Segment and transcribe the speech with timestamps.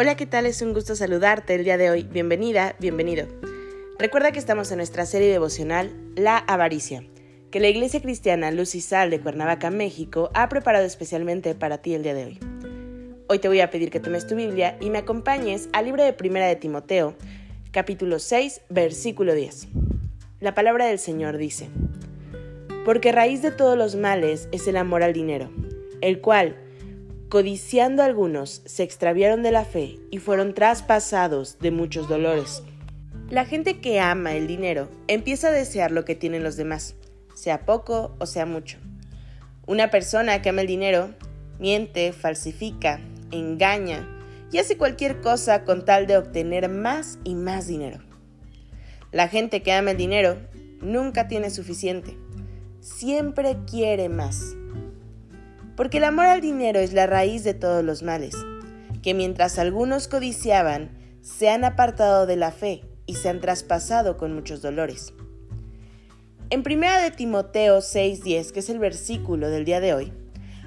[0.00, 0.46] Hola, ¿qué tal?
[0.46, 2.04] Es un gusto saludarte el día de hoy.
[2.04, 3.26] Bienvenida, bienvenido.
[3.98, 7.02] Recuerda que estamos en nuestra serie devocional La Avaricia,
[7.50, 11.94] que la Iglesia Cristiana Luz y Sal de Cuernavaca, México, ha preparado especialmente para ti
[11.94, 12.38] el día de hoy.
[13.26, 16.12] Hoy te voy a pedir que tomes tu Biblia y me acompañes al libro de
[16.12, 17.16] Primera de Timoteo,
[17.72, 19.66] capítulo 6, versículo 10.
[20.38, 21.70] La palabra del Señor dice,
[22.84, 25.50] Porque raíz de todos los males es el amor al dinero,
[26.02, 26.54] el cual,
[27.28, 32.62] codiciando algunos, se extraviaron de la fe y fueron traspasados de muchos dolores.
[33.28, 36.94] La gente que ama el dinero empieza a desear lo que tienen los demás,
[37.34, 38.78] sea poco o sea mucho.
[39.66, 41.10] Una persona que ama el dinero
[41.58, 44.08] miente, falsifica, engaña
[44.50, 47.98] y hace cualquier cosa con tal de obtener más y más dinero.
[49.12, 50.38] La gente que ama el dinero
[50.80, 52.16] nunca tiene suficiente,
[52.80, 54.54] siempre quiere más
[55.78, 58.34] porque el amor al dinero es la raíz de todos los males,
[59.00, 64.34] que mientras algunos codiciaban, se han apartado de la fe y se han traspasado con
[64.34, 65.14] muchos dolores.
[66.50, 70.12] En 1 de Timoteo 6:10, que es el versículo del día de hoy,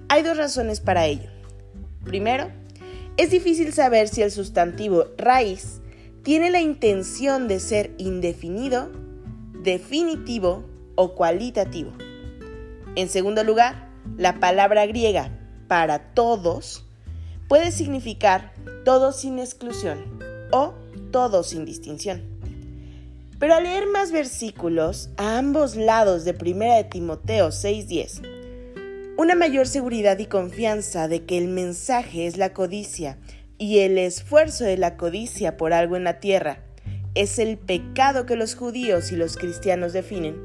[0.07, 1.29] hay dos razones para ello.
[2.05, 2.49] Primero,
[3.17, 5.81] es difícil saber si el sustantivo raíz
[6.23, 8.89] tiene la intención de ser indefinido,
[9.61, 10.63] definitivo
[10.95, 11.91] o cualitativo.
[12.95, 15.31] En segundo lugar, la palabra griega
[15.67, 16.85] para todos
[17.47, 18.53] puede significar
[18.85, 20.19] todos sin exclusión
[20.51, 20.73] o
[21.11, 22.21] todos sin distinción.
[23.39, 28.21] Pero al leer más versículos a ambos lados de 1 de Timoteo 6:10,
[29.17, 33.17] una mayor seguridad y confianza de que el mensaje es la codicia
[33.57, 36.59] y el esfuerzo de la codicia por algo en la tierra
[37.13, 40.37] es el pecado que los judíos y los cristianos definen,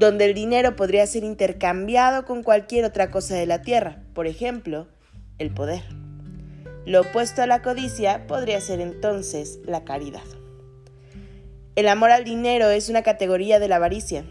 [0.00, 4.88] donde el dinero podría ser intercambiado con cualquier otra cosa de la tierra, por ejemplo,
[5.36, 5.82] el poder.
[6.86, 10.24] Lo opuesto a la codicia podría ser entonces la caridad.
[11.76, 14.24] El amor al dinero es una categoría de la avaricia.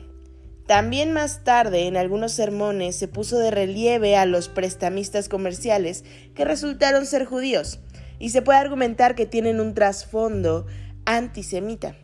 [0.65, 6.03] También más tarde, en algunos sermones, se puso de relieve a los prestamistas comerciales
[6.33, 7.79] que resultaron ser judíos,
[8.17, 10.65] y se puede argumentar que tienen un trasfondo
[11.05, 11.95] antisemita.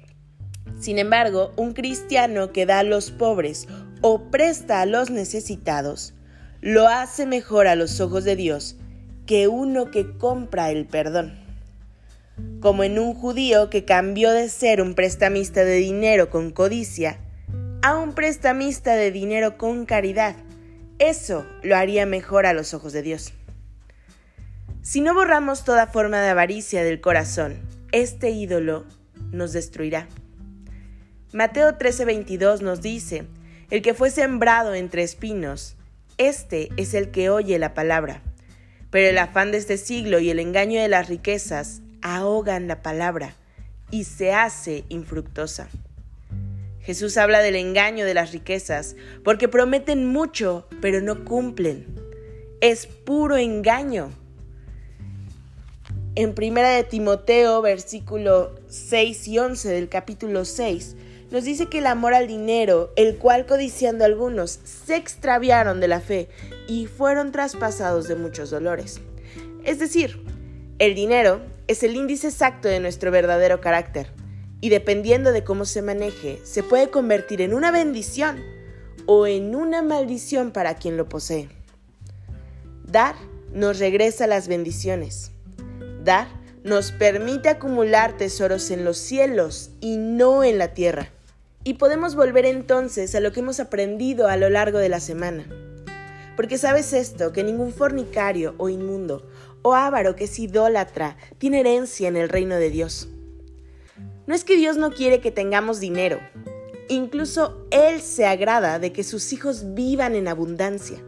[0.80, 3.68] Sin embargo, un cristiano que da a los pobres
[4.02, 6.13] o presta a los necesitados,
[6.62, 8.78] lo hace mejor a los ojos de Dios
[9.25, 11.40] que uno que compra el perdón.
[12.59, 17.19] Como en un judío que cambió de ser un prestamista de dinero con codicia
[17.81, 20.36] a un prestamista de dinero con caridad.
[20.97, 23.31] Eso lo haría mejor a los ojos de Dios.
[24.81, 27.59] Si no borramos toda forma de avaricia del corazón,
[27.92, 28.86] este ídolo
[29.31, 30.07] nos destruirá.
[31.35, 33.25] Mateo 13:22 nos dice,
[33.69, 35.75] el que fue sembrado entre espinos,
[36.18, 38.22] este es el que oye la palabra.
[38.90, 43.35] Pero el afán de este siglo y el engaño de las riquezas ahogan la palabra
[43.91, 45.68] y se hace infructuosa.
[46.79, 51.85] Jesús habla del engaño de las riquezas porque prometen mucho, pero no cumplen.
[52.62, 54.09] Es puro engaño.
[56.16, 60.95] En primera de Timoteo, versículo 6 y 11 del capítulo 6,
[61.31, 66.00] nos dice que el amor al dinero, el cual codiciando algunos, se extraviaron de la
[66.00, 66.30] fe
[66.68, 69.02] y fueron traspasados de muchos dolores.
[69.63, 70.24] Es decir,
[70.80, 74.12] el dinero es el índice exacto de nuestro verdadero carácter
[74.62, 78.42] y dependiendo de cómo se maneje, se puede convertir en una bendición
[79.06, 81.50] o en una maldición para quien lo posee.
[82.84, 83.16] Dar
[83.53, 85.31] nos regresa las bendiciones.
[86.04, 86.28] Dar
[86.63, 91.12] nos permite acumular tesoros en los cielos y no en la tierra.
[91.67, 95.47] Y podemos volver entonces a lo que hemos aprendido a lo largo de la semana.
[96.35, 99.27] Porque sabes esto, que ningún fornicario o inmundo
[99.63, 103.09] o avaro que es idólatra tiene herencia en el reino de Dios.
[104.27, 106.19] No es que Dios no quiere que tengamos dinero,
[106.88, 111.03] incluso Él se agrada de que sus hijos vivan en abundancia.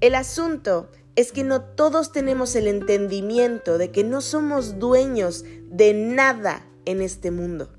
[0.00, 5.94] El asunto es que no todos tenemos el entendimiento de que no somos dueños de
[5.94, 7.75] nada en este mundo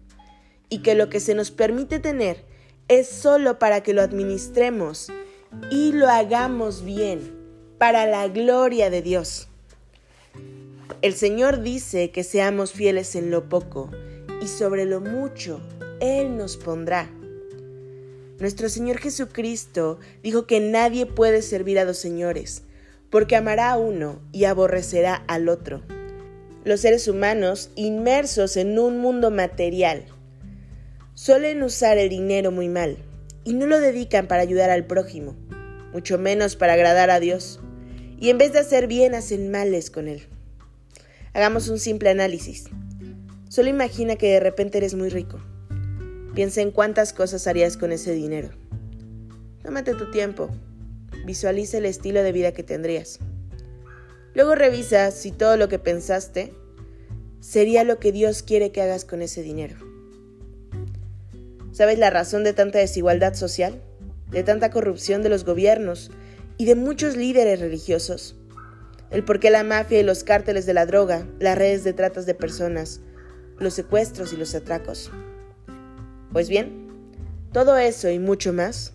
[0.69, 2.43] y que lo que se nos permite tener
[2.87, 5.11] es solo para que lo administremos
[5.71, 7.35] y lo hagamos bien,
[7.77, 9.49] para la gloria de Dios.
[11.01, 13.91] El Señor dice que seamos fieles en lo poco
[14.41, 15.61] y sobre lo mucho
[15.99, 17.09] Él nos pondrá.
[18.39, 22.63] Nuestro Señor Jesucristo dijo que nadie puede servir a dos señores,
[23.09, 25.81] porque amará a uno y aborrecerá al otro.
[26.63, 30.05] Los seres humanos, inmersos en un mundo material,
[31.17, 32.99] suelen usar el dinero muy mal
[33.43, 35.35] y no lo dedican para ayudar al prójimo,
[35.91, 37.59] mucho menos para agradar a Dios,
[38.19, 40.27] y en vez de hacer bien hacen males con él.
[41.33, 42.65] Hagamos un simple análisis.
[43.49, 45.39] Solo imagina que de repente eres muy rico.
[46.35, 48.51] Piensa en cuántas cosas harías con ese dinero.
[49.63, 50.51] Tómate tu tiempo.
[51.25, 53.17] Visualiza el estilo de vida que tendrías.
[54.35, 56.53] Luego revisa si todo lo que pensaste
[57.39, 59.86] sería lo que Dios quiere que hagas con ese dinero.
[61.77, 63.79] ¿Sabes la razón de tanta desigualdad social?
[64.31, 66.09] De tanta corrupción de los gobiernos
[66.57, 68.35] y de muchos líderes religiosos.
[69.12, 72.25] El por qué la mafia y los cárteles de la droga, las redes de tratas
[72.25, 73.01] de personas,
[73.59, 75.12] los secuestros y los atracos.
[76.33, 76.88] Pues bien,
[77.53, 78.94] todo eso y mucho más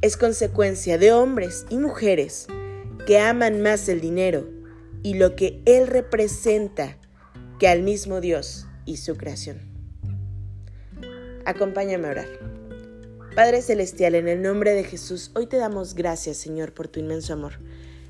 [0.00, 2.46] es consecuencia de hombres y mujeres
[3.08, 4.48] que aman más el dinero
[5.02, 6.96] y lo que él representa
[7.58, 9.69] que al mismo Dios y su creación.
[11.44, 12.28] Acompáñame a orar.
[13.34, 17.32] Padre Celestial, en el nombre de Jesús, hoy te damos gracias, Señor, por tu inmenso
[17.32, 17.54] amor.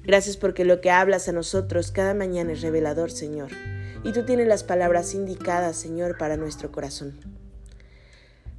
[0.02, 3.50] Gracias porque lo que hablas a nosotros cada mañana es revelador, Señor.
[4.02, 7.18] Y tú tienes las palabras indicadas, Señor, para nuestro corazón.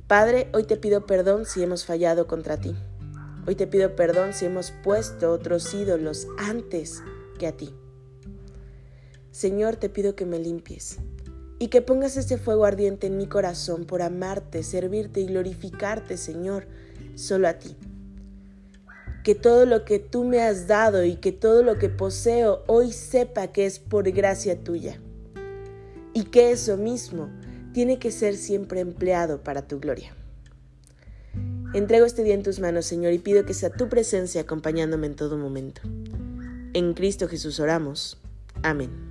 [0.08, 2.76] Padre, hoy te pido perdón si hemos fallado contra ti.
[3.48, 7.02] Hoy te pido perdón si hemos puesto otros ídolos antes
[7.40, 7.74] que a ti.
[9.32, 11.00] Señor, te pido que me limpies,
[11.62, 16.66] y que pongas ese fuego ardiente en mi corazón por amarte, servirte y glorificarte, Señor,
[17.14, 17.76] solo a ti.
[19.24, 22.92] Que todo lo que tú me has dado y que todo lo que poseo hoy
[22.92, 25.00] sepa que es por gracia tuya.
[26.16, 27.30] Y que eso mismo
[27.74, 30.16] tiene que ser siempre empleado para tu gloria.
[31.76, 35.16] Entrego este día en tus manos, Señor, y pido que sea tu presencia acompañándome en
[35.16, 35.84] todo momento.
[36.74, 38.18] En Cristo Jesús oramos.
[38.64, 39.11] Amén.